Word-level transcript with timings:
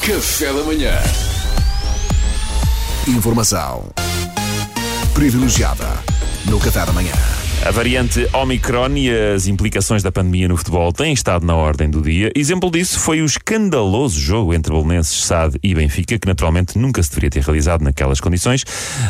Café 0.00 0.52
da 0.52 0.62
manhã. 0.62 0.92
Informação 3.08 3.88
privilegiada 5.12 5.86
no 6.46 6.58
Café 6.58 6.86
da 6.86 6.92
Manhã. 6.92 7.12
A 7.64 7.70
variante 7.70 8.28
Omicron 8.32 8.96
e 8.96 9.10
as 9.10 9.46
implicações 9.46 10.02
da 10.02 10.12
pandemia 10.12 10.48
no 10.48 10.56
futebol 10.56 10.92
têm 10.92 11.12
estado 11.12 11.44
na 11.44 11.54
ordem 11.54 11.90
do 11.90 12.00
dia. 12.00 12.30
Exemplo 12.34 12.70
disso 12.70 13.00
foi 13.00 13.20
o 13.20 13.26
escandaloso 13.26 14.18
jogo 14.20 14.54
entre 14.54 14.72
Bolonenses, 14.72 15.24
SAD 15.24 15.58
e 15.62 15.74
Benfica, 15.74 16.18
que 16.18 16.28
naturalmente 16.28 16.78
nunca 16.78 17.02
se 17.02 17.10
deveria 17.10 17.30
ter 17.30 17.42
realizado 17.42 17.82
naquelas 17.82 18.20
condições. 18.20 18.64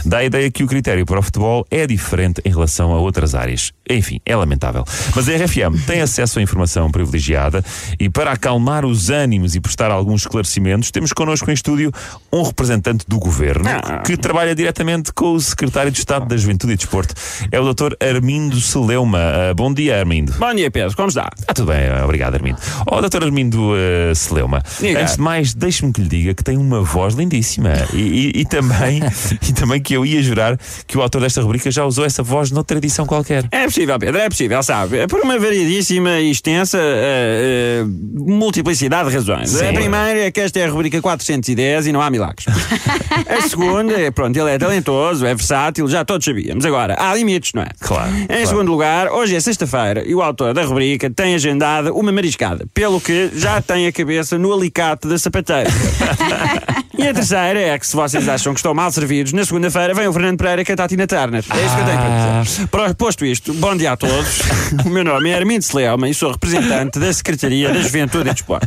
Dá 0.04 0.18
a 0.18 0.24
ideia 0.24 0.50
que 0.50 0.64
o 0.64 0.66
critério 0.66 1.04
para 1.04 1.20
o 1.20 1.22
futebol 1.22 1.66
é 1.70 1.86
diferente 1.86 2.40
em 2.44 2.50
relação 2.50 2.92
a 2.92 2.98
outras 2.98 3.34
áreas. 3.34 3.72
Enfim, 3.88 4.20
é 4.26 4.34
lamentável. 4.34 4.84
Mas 5.14 5.28
a 5.28 5.32
RFM 5.36 5.84
tem 5.86 6.00
acesso 6.00 6.38
à 6.38 6.42
informação 6.42 6.90
privilegiada 6.90 7.64
e 8.00 8.08
para 8.08 8.32
acalmar 8.32 8.84
os 8.84 9.10
ânimos 9.10 9.54
e 9.54 9.60
prestar 9.60 9.90
alguns 9.90 10.22
esclarecimentos, 10.22 10.90
temos 10.90 11.12
connosco 11.12 11.50
em 11.50 11.54
estúdio 11.54 11.92
um 12.32 12.42
representante 12.42 13.04
do 13.06 13.18
governo 13.18 13.64
que 14.04 14.16
trabalha 14.16 14.54
diretamente 14.54 15.12
com 15.12 15.32
o 15.32 15.40
secretário 15.40 15.90
de 15.92 15.98
Estado 15.98 16.26
da 16.26 16.36
Juventude 16.36 16.72
e 16.72 16.76
Desporto. 16.76 17.14
É 17.52 17.60
o 17.60 17.72
Dr. 17.72 17.92
Armindo 18.00 18.60
Celeuma. 18.60 19.18
Uh, 19.50 19.54
bom 19.54 19.72
dia, 19.72 19.98
Armindo. 19.98 20.32
Bom 20.32 20.52
dia, 20.54 20.70
Pedro. 20.70 20.96
Como 20.96 21.08
está? 21.08 21.30
Ah, 21.46 21.54
tudo 21.54 21.68
bem, 21.72 21.88
obrigado, 22.02 22.34
Armindo. 22.34 22.58
Oh, 22.90 23.00
Dr. 23.00 23.22
Armindo 23.24 23.72
uh, 23.72 24.14
Celeuma, 24.14 24.62
Diga. 24.80 25.00
antes 25.02 25.16
de 25.16 25.22
mais, 25.22 25.54
deixe-me 25.54 25.92
que 25.92 26.00
lhe 26.00 26.08
diga 26.08 26.34
que 26.34 26.42
tem 26.42 26.56
uma 26.56 26.82
voz 26.82 27.14
lindíssima 27.14 27.72
e, 27.92 28.32
e- 28.36 28.40
e 28.40 28.44
também, 28.44 29.00
e 29.48 29.52
também 29.52 29.80
que 29.80 29.94
eu 29.94 30.04
ia 30.04 30.22
jurar 30.22 30.58
que 30.86 30.98
o 30.98 31.02
autor 31.02 31.20
desta 31.22 31.40
rubrica 31.40 31.70
já 31.70 31.84
usou 31.84 32.04
essa 32.04 32.22
voz 32.22 32.50
noutra 32.50 32.78
edição 32.78 33.06
qualquer. 33.06 33.44
É 33.52 33.66
possível, 33.76 33.98
Pedro, 33.98 34.18
é 34.18 34.28
possível, 34.30 34.62
sabe? 34.62 34.98
É 35.00 35.06
por 35.06 35.20
uma 35.20 35.38
variedíssima 35.38 36.18
e 36.18 36.30
extensa 36.30 36.78
eh, 36.80 37.82
eh, 37.82 37.84
multiplicidade 38.14 39.10
de 39.10 39.14
razões. 39.14 39.50
Sim. 39.50 39.68
A 39.68 39.72
primeira 39.74 40.20
é 40.20 40.30
que 40.30 40.40
esta 40.40 40.58
é 40.58 40.64
a 40.64 40.70
rubrica 40.70 41.00
410 41.02 41.88
e 41.88 41.92
não 41.92 42.00
há 42.00 42.08
milagres. 42.08 42.46
a 43.28 43.48
segunda 43.48 43.92
é, 44.00 44.10
pronto, 44.10 44.36
ele 44.36 44.50
é 44.50 44.58
talentoso, 44.58 45.24
é 45.26 45.34
versátil, 45.34 45.88
já 45.88 46.04
todos 46.04 46.24
sabíamos. 46.24 46.64
Agora, 46.64 46.96
há 46.98 47.14
limites, 47.14 47.52
não 47.54 47.62
é? 47.62 47.68
Claro, 47.80 48.10
Em 48.16 48.26
claro. 48.26 48.46
segundo 48.46 48.70
lugar, 48.70 49.08
hoje 49.08 49.34
é 49.36 49.40
sexta-feira 49.40 50.02
e 50.06 50.14
o 50.14 50.22
autor 50.22 50.52
da 50.54 50.62
rubrica 50.64 51.08
tem 51.10 51.34
agendada 51.34 51.92
uma 51.92 52.10
mariscada, 52.12 52.66
pelo 52.74 53.00
que 53.00 53.30
já 53.34 53.60
tem 53.60 53.86
a 53.86 53.92
cabeça 53.92 54.38
no 54.38 54.52
alicate 54.52 55.06
da 55.08 55.18
sapateira. 55.18 55.70
E 56.98 57.06
a 57.06 57.12
terceira 57.12 57.60
é 57.60 57.78
que 57.78 57.86
se 57.86 57.94
vocês 57.94 58.26
acham 58.26 58.54
que 58.54 58.58
estão 58.58 58.72
mal 58.72 58.90
servidos, 58.90 59.34
na 59.34 59.44
segunda-feira 59.44 59.92
vem 59.92 60.08
o 60.08 60.12
Fernando 60.14 60.38
Pereira 60.38 60.64
cantar 60.64 60.84
a 60.84 60.88
Tina 60.88 61.06
Turner. 61.06 61.44
É 61.50 61.64
isso 61.66 61.74
que 61.74 61.80
eu 61.82 61.84
tenho 61.84 61.98
para 61.98 62.42
dizer. 62.42 62.66
Pro- 62.68 62.94
Posto 62.94 63.26
isto, 63.26 63.52
bom 63.52 63.76
dia 63.76 63.92
a 63.92 63.96
todos. 63.98 64.38
O 64.82 64.88
meu 64.88 65.04
nome 65.04 65.28
é 65.28 65.34
Armindo 65.36 65.62
Celeuma 65.62 66.08
e 66.08 66.14
sou 66.14 66.30
representante 66.32 66.98
da 66.98 67.12
Secretaria 67.12 67.68
da 67.70 67.80
Juventude 67.82 68.30
e 68.30 68.32
Desporto. 68.32 68.66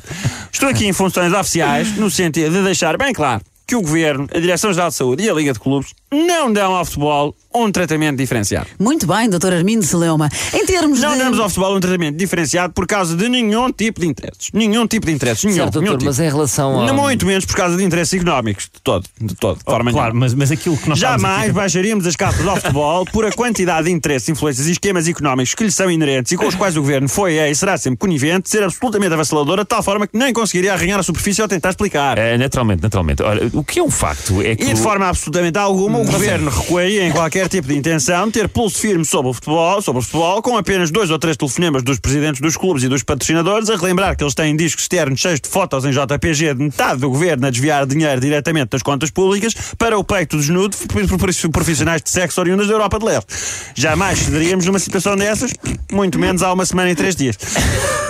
Estou 0.52 0.70
aqui 0.70 0.86
em 0.86 0.94
funções 0.94 1.33
oficiais 1.33 1.97
no 1.97 2.08
sentido 2.11 2.52
de 2.59 2.64
deixar 2.64 2.95
bem 3.00 3.14
claro 3.14 3.42
que 3.70 3.75
o 3.75 3.81
Governo, 3.81 4.28
a 4.34 4.39
Direção-Geral 4.39 4.89
de 4.89 4.95
Saúde 4.95 5.23
e 5.23 5.30
a 5.30 5.34
Liga 5.34 5.53
de 5.53 5.59
Clubes 5.59 5.92
não 6.12 6.52
dão 6.52 6.73
ao 6.73 6.84
futebol 6.84 7.36
um 7.53 7.72
tratamento 7.72 8.17
diferenciado. 8.17 8.67
Muito 8.80 9.06
bem, 9.06 9.30
doutor 9.30 9.53
Armindo 9.53 9.86
Celeuma. 9.86 10.28
Em 10.53 10.66
termos 10.66 11.00
Não 11.02 11.14
de... 11.14 11.20
damos 11.20 11.39
ao 11.39 11.50
futebol 11.50 11.76
um 11.76 11.80
tratamento 11.80 12.16
diferenciado 12.17 12.73
por 12.73 12.88
causa 12.88 13.16
de 13.16 13.30
nenhum 13.30 13.72
tipo 13.72 14.02
de 14.02 14.08
interesses. 14.08 14.50
Nenhum 14.52 14.88
tipo 14.88 15.06
de 15.06 15.11
interesses. 15.11 15.44
Nenhum, 15.44 15.58
Certo, 15.58 15.76
nenhum 15.81 15.92
doutor, 15.94 16.00
tipo. 16.00 16.09
mas 16.09 16.20
em 16.20 16.30
relação 16.30 16.81
a. 16.81 16.94
Muito 16.94 17.26
menos 17.28 17.45
por 17.45 17.56
causa 17.56 17.78
de 17.78 17.84
interesses 17.84 18.14
económicos, 18.20 18.64
de 18.73 18.81
todo, 18.81 19.06
de 19.22 19.36
todo, 19.36 19.58
de 19.59 19.64
forma 19.64 19.92
Claro, 19.92 20.14
nenhuma. 20.14 20.20
mas, 20.26 20.33
mas 20.33 20.52
aquilo 20.52 20.76
que 20.78 20.89
nós 20.89 20.98
Jamais 20.98 21.44
aqui- 21.45 21.52
baixaríamos 21.52 22.08
as 22.08 22.16
cartas 22.16 22.48
ao 22.48 22.56
futebol 22.58 23.06
por 23.06 23.26
a 23.26 23.31
quantidade 23.31 23.86
de 23.88 23.92
interesses, 23.94 24.30
influências 24.30 24.67
e 24.67 24.72
esquemas 24.72 25.08
económicos 25.08 25.54
que 25.54 25.64
lhe 25.64 25.72
são 25.72 25.92
inerentes 25.92 26.31
e 26.31 26.38
com 26.38 26.48
os 26.48 26.56
quais 26.56 26.76
o 26.76 26.81
governo 26.81 27.08
foi, 27.08 27.38
é 27.38 27.50
e 27.52 27.56
será 27.56 27.78
sempre 27.78 28.00
conivente, 28.00 28.50
ser 28.50 28.64
absolutamente 28.64 29.14
avassalador, 29.14 29.59
de 29.59 29.66
tal 29.66 29.83
forma 29.83 30.08
que 30.08 30.17
nem 30.17 30.33
conseguiria 30.33 30.73
arranhar 30.73 31.00
a 31.00 31.04
superfície 31.04 31.42
ao 31.42 31.48
tentar 31.48 31.70
explicar. 31.70 32.17
É, 32.17 32.36
naturalmente, 32.38 32.81
naturalmente. 32.81 33.22
Ora, 33.22 33.39
o 33.59 33.63
que 33.63 33.79
é 33.79 33.83
um 33.83 33.91
facto 33.91 34.41
é 34.41 34.55
que. 34.55 34.63
E 34.63 34.73
de 34.73 34.81
forma 34.81 35.07
absolutamente 35.07 35.57
alguma, 35.57 35.99
o 35.99 36.05
governo 36.05 36.49
recuaria 36.49 37.05
em 37.05 37.11
qualquer 37.11 37.47
tipo 37.49 37.67
de 37.67 37.77
intenção 37.77 38.27
de 38.27 38.33
ter 38.33 38.47
pulso 38.47 38.80
firme 38.80 39.03
sobre 39.05 39.30
o 39.30 39.33
futebol, 39.33 39.81
sobre 39.81 39.99
o 39.99 40.02
futebol, 40.03 40.42
com 40.42 40.58
apenas 40.58 40.89
dois 40.92 41.09
ou 41.11 41.20
três 41.20 41.36
telefonemas 41.36 41.83
dos 41.83 41.99
presidentes 41.99 42.42
dos 42.42 42.55
clubes 42.55 42.83
e 42.83 42.87
dos 42.87 43.03
patrocinadores, 43.03 43.69
a 43.69 43.75
relembrar 43.75 44.15
que 44.15 44.23
eles 44.23 44.33
têm 44.33 44.55
discos 44.55 44.83
externos 44.83 45.19
cheios 45.19 45.39
de 45.42 45.49
fotos 45.49 45.83
em 45.86 45.92
JPG 45.92 46.53
de 46.55 46.64
metade 46.64 46.99
do 47.02 47.09
governo 47.09 47.48
a 47.48 47.49
desviar 47.49 47.86
dinheiro 47.86 48.19
diretamente 48.21 48.69
das 48.69 48.81
contas 48.81 49.11
públicas 49.11 49.53
para 49.77 49.98
o 49.98 50.03
peito 50.03 50.37
desnudo 50.37 50.75
por 50.77 51.52
profissionais 51.52 52.02
de 52.02 52.09
sexo 52.09 52.39
oriundas 52.39 52.67
da 52.67 52.73
Europa 52.73 52.98
de 52.98 53.05
Leste. 53.05 53.33
Jamais 53.75 54.19
cederíamos 54.19 54.65
numa 54.65 54.80
situação 54.80 55.15
dessas, 55.15 55.52
muito 55.92 56.17
menos 56.17 56.42
há 56.42 56.53
uma 56.53 56.65
semana 56.65 56.89
e 56.92 56.95
três 56.95 57.15
dias. 57.15 57.37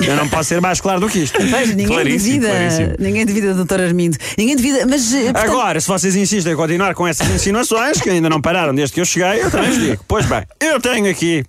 Eu 0.01 0.15
não 0.15 0.27
posso 0.29 0.49
ser 0.49 0.61
mais 0.61 0.79
claro 0.79 0.99
do 1.01 1.09
que 1.09 1.19
isto. 1.19 1.38
Pois, 1.49 1.69
ninguém 1.69 1.88
Claríssimo, 1.88 2.35
duvida, 2.35 2.47
claríssimo. 2.49 2.95
ninguém 2.99 3.25
duvida, 3.25 3.53
doutor 3.53 3.81
Armindo. 3.81 4.17
Ninguém 4.38 4.55
duvida, 4.55 4.85
mas... 4.85 5.13
Agora, 5.39 5.79
se 5.79 5.88
vocês 5.88 6.16
insistem 6.17 6.51
em 6.51 6.55
continuar 6.55 6.94
com 6.94 7.07
essas 7.07 7.29
insinuações, 7.29 8.01
que 8.01 8.09
ainda 8.09 8.29
não 8.29 8.41
pararam 8.41 8.75
desde 8.75 8.94
que 8.94 9.00
eu 9.00 9.05
cheguei, 9.05 9.41
eu 9.41 9.50
também 9.50 9.69
vos 9.69 9.79
digo. 9.79 10.03
Pois 10.05 10.25
bem, 10.25 10.44
eu 10.59 10.81
tenho 10.81 11.09
aqui. 11.09 11.45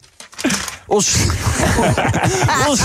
Os, 0.88 1.14
os, 2.68 2.80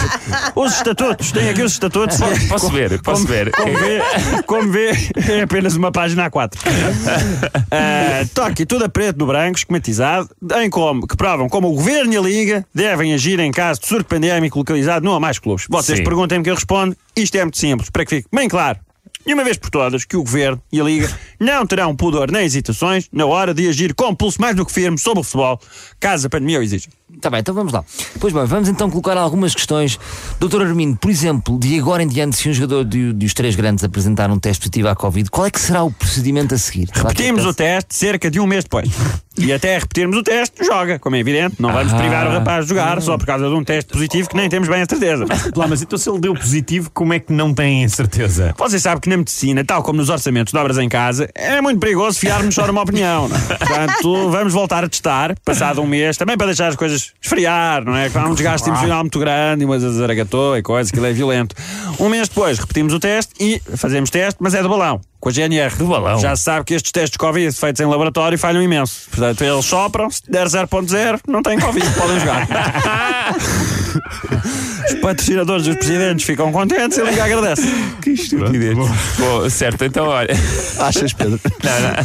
os 0.56 0.74
estatutos, 0.74 1.32
tenho 1.32 1.52
aqui 1.52 1.62
os 1.62 1.74
estatutos. 1.74 2.18
Posso 2.48 2.70
ver, 2.70 3.02
posso 3.02 3.22
como, 3.22 3.28
ver. 3.28 3.52
Como 3.52 3.78
vê, 3.78 4.02
como 4.46 4.72
vê, 4.72 4.92
é 5.32 5.42
apenas 5.42 5.76
uma 5.76 5.92
página 5.92 6.30
A4. 6.30 6.54
Estou 8.24 8.44
aqui 8.44 8.66
tudo 8.66 8.86
a 8.86 8.90
preto 8.90 9.18
no 9.18 9.28
branco, 9.28 9.58
esquematizado, 9.58 10.30
em 10.58 10.70
como, 10.70 11.08
que 11.08 11.16
provam 11.16 11.48
como 11.48 11.68
o 11.68 11.76
Governo 11.76 12.14
e 12.14 12.18
a 12.18 12.22
Liga 12.22 12.66
devem 12.74 13.14
agir 13.14 13.40
em 13.40 13.52
caso 13.52 13.82
de 13.82 13.88
surto 13.88 14.06
pandémico 14.06 14.58
localizado 14.58 15.06
num 15.06 15.12
ou 15.12 15.20
mais 15.20 15.40
clubes. 15.40 15.66
Vocês 15.70 16.00
perguntem-me 16.02 16.44
que 16.44 16.50
eu 16.50 16.56
respondo. 16.56 16.96
Isto 17.16 17.38
é 17.38 17.44
muito 17.44 17.58
simples, 17.58 17.90
para 17.90 18.06
que 18.06 18.18
fique 18.18 18.28
bem 18.32 18.48
claro. 18.48 18.85
E 19.26 19.34
uma 19.34 19.44
vez 19.44 19.58
por 19.58 19.72
todas, 19.72 20.06
que 20.06 20.16
o 20.16 20.24
Governo 20.24 20.62
e 20.72 20.80
a 20.80 20.84
Liga 20.84 21.10
não 21.40 21.66
terão 21.66 21.96
pudor 21.96 22.32
nem 22.32 22.46
hesitações 22.46 23.08
na 23.12 23.26
hora 23.26 23.54
de 23.54 23.68
agir 23.68 23.96
com 23.96 24.14
pulso 24.14 24.40
mais 24.40 24.56
do 24.56 24.64
que 24.64 24.72
firme 24.72 25.00
sobre 25.00 25.22
o 25.22 25.24
futebol, 25.24 25.60
caso 26.00 26.28
a 26.28 26.30
pandemia 26.30 26.60
o 26.60 26.64
exija. 26.64 26.88
Tá 27.20 27.30
bem, 27.30 27.40
então 27.40 27.54
vamos 27.54 27.74
lá. 27.74 27.84
Pois 28.20 28.34
bem, 28.34 28.46
vamos 28.46 28.70
então 28.70 28.90
colocar 28.90 29.18
algumas 29.18 29.56
questões. 29.56 30.00
Doutor 30.40 30.62
Armindo, 30.62 30.98
por 30.98 31.10
exemplo, 31.10 31.58
de 31.58 31.80
agora 31.80 32.04
em 32.04 32.08
diante, 32.08 32.36
se 32.36 32.50
um 32.50 32.54
jogador 32.54 32.86
de, 32.86 33.14
de 33.14 33.26
os 33.26 33.34
três 33.34 33.56
grandes 33.56 33.84
apresentar 33.84 34.30
um 34.30 34.38
teste 34.38 34.62
positivo 34.62 34.90
à 34.90 34.96
Covid, 34.96 35.30
qual 35.32 35.48
é 35.48 35.52
que 35.52 35.60
será 35.60 35.84
o 35.84 35.92
procedimento 35.92 36.54
a 36.54 36.58
seguir? 36.58 36.90
Repetimos 36.94 37.46
o 37.46 37.54
teste 37.54 37.96
cerca 37.96 38.30
de 38.30 38.40
um 38.40 38.46
mês 38.46 38.64
depois. 38.64 38.90
E 39.38 39.52
até 39.52 39.78
repetirmos 39.78 40.18
o 40.18 40.24
teste, 40.24 40.64
joga, 40.64 40.98
como 41.00 41.16
é 41.16 41.20
evidente. 41.20 41.56
Não 41.60 41.72
vamos 41.72 41.94
Ah. 41.94 41.98
privar 41.98 42.28
o 42.28 42.32
rapaz 42.32 42.66
de 42.66 42.70
jogar 42.70 43.02
só 43.02 43.18
por 43.18 43.26
causa 43.26 43.48
de 43.48 43.54
um 43.54 43.64
teste 43.64 43.92
positivo 43.92 44.30
que 44.30 44.36
nem 44.36 44.48
temos 44.50 44.68
bem 44.68 44.82
a 44.82 44.86
certeza. 44.90 45.26
Lá, 45.56 45.68
mas 45.68 45.82
então 45.82 45.98
se 45.98 46.10
ele 46.10 46.20
deu 46.20 46.34
positivo, 46.34 46.90
como 46.94 47.14
é 47.14 47.20
que 47.20 47.34
não 47.34 47.54
tem 47.54 47.88
certeza? 47.90 48.54
Você 48.58 48.80
sabe 48.80 49.02
que 49.02 49.10
na 49.10 49.18
medicina, 49.18 49.64
tal 49.64 49.84
como 49.84 49.98
nos 49.98 50.10
orçamentos 50.10 50.54
de 50.54 50.60
obras 50.60 50.78
em 50.78 50.88
casa, 50.88 51.30
é 51.36 51.60
muito 51.62 51.80
perigoso 51.80 52.20
fiarmos 52.20 52.56
só 52.56 52.66
numa 52.68 52.82
opinião. 52.82 53.28
Não 53.28 53.36
é? 53.36 53.40
Portanto, 53.58 54.30
vamos 54.32 54.54
voltar 54.54 54.84
a 54.84 54.90
testar, 54.90 55.36
passado 55.44 55.82
um 55.82 55.88
mês, 55.88 56.18
também 56.18 56.38
para 56.38 56.48
deixar 56.48 56.68
as 56.68 56.76
coisas 56.76 57.12
esfriar, 57.22 57.84
não 57.84 57.96
é? 57.96 58.10
Que 58.10 58.18
há 58.18 58.26
um 58.26 58.34
desgaste 58.34 58.68
emocional 58.70 59.02
muito 59.02 59.20
grande 59.20 59.64
e 59.64 59.66
uma 59.66 59.78
zaragatou 59.80 60.58
e 60.58 60.62
coisa, 60.64 60.90
aquilo 60.90 61.06
é 61.06 61.14
violento. 61.14 61.56
Um 62.00 62.10
mês 62.10 62.28
depois, 62.30 62.58
repetimos 62.60 62.94
o 62.94 63.00
teste 63.00 63.34
e 63.40 63.62
fazemos 63.76 64.10
teste, 64.10 64.38
mas 64.42 64.54
é 64.54 64.62
do 64.62 64.70
balão. 64.70 65.02
Com 65.26 65.30
a 65.30 65.32
GNR. 65.32 65.76
Do 65.76 65.88
balão? 65.88 66.20
Já 66.20 66.36
se 66.36 66.44
sabe 66.44 66.66
que 66.66 66.76
estes 66.76 66.92
testes 66.92 67.14
de 67.14 67.18
Covid 67.18 67.52
feitos 67.52 67.82
em 67.82 67.86
laboratório 67.86 68.38
falham 68.38 68.62
imenso. 68.62 69.10
Portanto, 69.10 69.44
eles 69.44 69.66
sopram, 69.66 70.08
se 70.08 70.22
der 70.30 70.46
0.0, 70.46 71.20
não 71.28 71.42
tem 71.42 71.60
Covid, 71.60 71.84
podem 71.98 72.20
jogar. 72.20 72.46
Os 74.88 74.94
patrocinadores 75.02 75.66
dos 75.66 75.78
presidentes 75.78 76.28
ficam 76.28 76.52
contentes 76.52 77.00
e 77.00 77.02
Liga 77.02 77.26
agradece. 77.26 77.64
Que 78.04 78.12
estupidez. 78.12 78.78
Bom, 78.78 79.50
certo, 79.50 79.86
então 79.86 80.06
olha. 80.06 80.30
Achas, 80.78 81.12
Pedro? 81.12 81.40
Não, 81.64 81.82
não. 81.82 81.96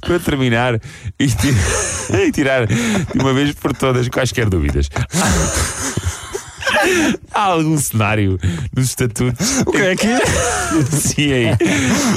Para 0.00 0.18
terminar 0.20 0.80
e 1.18 1.26
tirar 2.32 2.66
de 2.66 2.74
uma 3.14 3.34
vez 3.34 3.52
por 3.52 3.76
todas 3.76 4.08
quaisquer 4.08 4.48
dúvidas. 4.48 4.88
Há 7.32 7.42
algum 7.44 7.78
cenário 7.78 8.38
nos 8.74 8.86
estatutos 8.86 9.60
O 9.66 9.72
que 9.72 9.78
é 9.78 9.96
que 9.96 10.08
sim, 10.90 11.32
aí, 11.32 11.46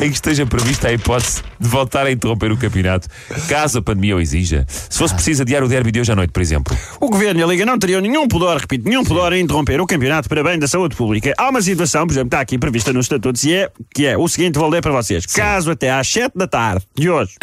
em 0.01 0.09
que 0.09 0.15
esteja 0.15 0.45
prevista 0.45 0.87
a 0.87 0.93
hipótese 0.93 1.41
de 1.59 1.67
voltar 1.67 2.05
a 2.05 2.11
interromper 2.11 2.51
o 2.51 2.57
campeonato, 2.57 3.07
caso 3.47 3.79
a 3.79 3.81
pandemia 3.81 4.15
o 4.15 4.21
exija? 4.21 4.65
Se 4.67 4.97
fosse 4.97 5.13
preciso 5.13 5.41
adiar 5.41 5.63
o 5.63 5.67
derby 5.67 5.91
de 5.91 6.01
hoje 6.01 6.11
à 6.11 6.15
noite, 6.15 6.31
por 6.31 6.41
exemplo. 6.41 6.75
O 6.99 7.09
Governo 7.09 7.39
e 7.39 7.43
a 7.43 7.47
Liga 7.47 7.65
não 7.65 7.77
teriam 7.77 8.01
nenhum 8.01 8.27
pudor, 8.27 8.57
repito, 8.57 8.87
nenhum 8.87 9.03
pudor 9.03 9.33
em 9.33 9.41
interromper 9.41 9.79
o 9.81 9.85
campeonato 9.85 10.29
para 10.29 10.43
bem 10.43 10.59
da 10.59 10.67
saúde 10.67 10.95
pública. 10.95 11.33
Há 11.37 11.49
uma 11.49 11.61
situação, 11.61 12.05
por 12.05 12.13
exemplo, 12.13 12.27
está 12.27 12.39
aqui 12.39 12.57
prevista 12.57 12.93
nos 12.93 13.05
estatutos 13.05 13.43
e 13.43 13.53
é, 13.53 13.71
que 13.93 14.05
é 14.05 14.17
o 14.17 14.27
seguinte, 14.27 14.57
vou 14.57 14.69
ler 14.69 14.81
para 14.81 14.91
vocês. 14.91 15.25
Caso 15.25 15.71
até 15.71 15.91
às 15.91 16.07
7 16.07 16.33
da 16.35 16.47
tarde 16.47 16.85
de 16.95 17.09
hoje 17.09 17.35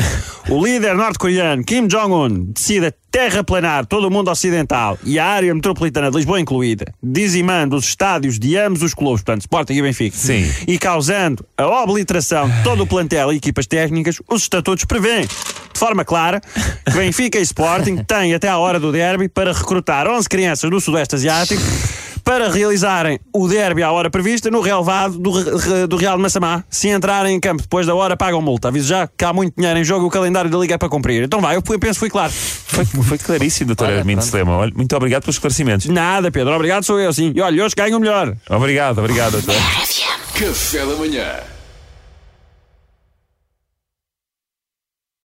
o 0.48 0.64
líder 0.64 0.94
norte-coreano 0.94 1.64
Kim 1.64 1.86
Jong-un 1.86 2.52
decida 2.52 2.94
terraplanar 3.12 3.84
todo 3.84 4.08
o 4.08 4.10
mundo 4.10 4.30
ocidental 4.30 4.98
e 5.04 5.18
a 5.18 5.26
área 5.26 5.54
metropolitana 5.54 6.10
de 6.10 6.16
Lisboa 6.16 6.40
incluída, 6.40 6.86
dizimando 7.02 7.76
os 7.76 7.84
estádios 7.84 8.38
de 8.38 8.56
ambos 8.56 8.82
os 8.82 8.94
clubes, 8.94 9.22
portanto, 9.22 9.42
Sporting 9.42 9.74
e 9.74 9.82
Benfica, 9.82 10.16
Sim. 10.16 10.50
e 10.66 10.78
causando 10.78 11.44
a 11.56 11.66
obliteração 11.82 12.48
de 12.48 12.62
todo 12.64 12.84
o 12.84 12.86
plantel 12.86 13.30
e 13.30 13.36
equipas 13.36 13.66
técnicas, 13.66 14.16
os 14.28 14.42
estatutos 14.42 14.86
prevêem, 14.86 15.26
de 15.26 15.78
forma 15.78 16.06
clara, 16.06 16.40
que 16.40 16.96
Benfica 16.96 17.38
e 17.38 17.42
Sporting 17.42 17.98
têm 17.98 18.32
até 18.34 18.48
à 18.48 18.56
hora 18.56 18.80
do 18.80 18.90
derby 18.90 19.28
para 19.28 19.52
recrutar 19.52 20.08
11 20.08 20.26
crianças 20.26 20.70
do 20.70 20.80
Sudeste 20.80 21.14
Asiático 21.14 21.62
para 22.32 22.48
realizarem 22.48 23.20
o 23.30 23.46
derby 23.46 23.82
à 23.82 23.92
hora 23.92 24.08
prevista 24.08 24.50
no 24.50 24.62
relevado 24.62 25.18
do, 25.18 25.86
do 25.86 25.96
Real 25.96 26.16
de 26.16 26.22
Massamá. 26.22 26.64
Se 26.70 26.88
entrarem 26.88 27.36
em 27.36 27.38
campo 27.38 27.60
depois 27.60 27.86
da 27.86 27.94
hora, 27.94 28.16
pagam 28.16 28.40
multa. 28.40 28.68
Aviso 28.68 28.88
já 28.88 29.06
que 29.06 29.22
há 29.22 29.34
muito 29.34 29.54
dinheiro 29.54 29.78
em 29.78 29.84
jogo 29.84 30.06
e 30.06 30.08
o 30.08 30.10
calendário 30.10 30.50
da 30.50 30.56
Liga 30.56 30.74
é 30.74 30.78
para 30.78 30.88
cumprir. 30.88 31.22
Então 31.22 31.42
vai, 31.42 31.56
eu 31.56 31.62
penso 31.62 31.78
que 31.80 31.94
fui 31.98 32.08
claro. 32.08 32.32
Foi, 32.32 32.86
foi 32.86 33.18
claríssimo, 33.18 33.66
doutor 33.74 34.02
pronto. 34.02 34.22
Selema. 34.22 34.56
Olha, 34.56 34.72
muito 34.74 34.96
obrigado 34.96 35.24
pelos 35.24 35.36
esclarecimentos. 35.36 35.88
Nada, 35.88 36.30
Pedro. 36.30 36.54
Obrigado, 36.54 36.84
sou 36.84 36.98
eu, 36.98 37.12
sim. 37.12 37.34
E 37.36 37.40
olha, 37.42 37.62
hoje 37.62 37.74
ganho 37.76 37.98
o 37.98 38.00
melhor. 38.00 38.34
Obrigado, 38.48 38.98
obrigado, 38.98 39.32
doutor. 39.32 39.54
Café 40.34 40.86
da 40.86 40.96
manhã. 40.96 41.51